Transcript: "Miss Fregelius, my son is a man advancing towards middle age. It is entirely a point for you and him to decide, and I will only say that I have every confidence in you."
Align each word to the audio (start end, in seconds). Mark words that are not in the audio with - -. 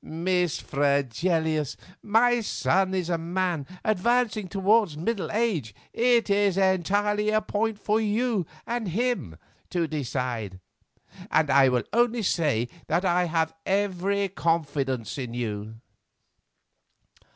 "Miss 0.03 0.59
Fregelius, 0.59 1.77
my 2.01 2.39
son 2.41 2.95
is 2.95 3.07
a 3.07 3.19
man 3.19 3.67
advancing 3.85 4.47
towards 4.47 4.97
middle 4.97 5.31
age. 5.31 5.75
It 5.93 6.27
is 6.31 6.57
entirely 6.57 7.29
a 7.29 7.39
point 7.39 7.77
for 7.77 8.01
you 8.01 8.47
and 8.65 8.87
him 8.87 9.37
to 9.69 9.85
decide, 9.87 10.59
and 11.29 11.51
I 11.51 11.69
will 11.69 11.83
only 11.93 12.23
say 12.23 12.67
that 12.87 13.05
I 13.05 13.25
have 13.25 13.53
every 13.63 14.27
confidence 14.29 15.19
in 15.19 15.35
you." 15.35 15.75